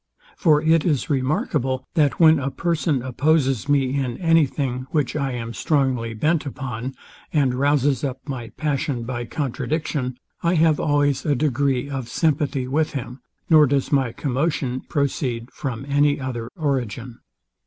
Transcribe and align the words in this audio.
For 0.35 0.63
it 0.63 0.83
is 0.83 1.11
remarkable, 1.11 1.85
that 1.93 2.19
when 2.19 2.39
a 2.39 2.49
person 2.49 3.03
opposes 3.03 3.69
me 3.69 3.99
in 3.99 4.17
any 4.17 4.47
thing, 4.47 4.87
which 4.89 5.15
I 5.15 5.33
am 5.33 5.53
strongly 5.53 6.15
bent 6.15 6.43
upon, 6.47 6.95
and 7.31 7.53
rouzes 7.53 8.03
up 8.03 8.17
my 8.27 8.49
passion 8.57 9.03
by 9.03 9.25
contradiction, 9.25 10.17
I 10.41 10.55
have 10.55 10.79
always 10.79 11.23
a 11.23 11.35
degree 11.35 11.87
of 11.87 12.09
sympathy 12.09 12.67
with 12.67 12.93
him, 12.93 13.21
nor 13.47 13.67
does 13.67 13.91
my 13.91 14.11
commotion 14.11 14.81
proceed 14.89 15.51
from 15.51 15.85
any 15.87 16.19
other 16.19 16.49
origin. 16.57 17.19